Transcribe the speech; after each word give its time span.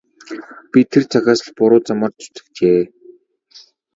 Би 0.71 0.79
тэр 0.93 1.03
цагаас 1.11 1.39
л 1.47 1.51
буруу 1.57 1.81
замаар 1.87 2.13
зүтгэжээ. 2.21 2.81